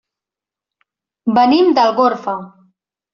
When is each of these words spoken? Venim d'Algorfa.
Venim 1.39 1.69
d'Algorfa. 1.79 2.35